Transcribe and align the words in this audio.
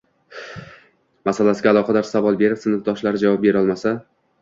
maslagiga 1.29 1.71
aloqador 1.73 2.09
savol 2.15 2.43
berib 2.43 2.65
sinfdoshlari 2.65 3.27
javob 3.29 3.49
berolmasa 3.49 3.99